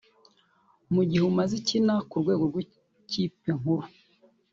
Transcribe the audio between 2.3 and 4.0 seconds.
rw’ikipe nkuru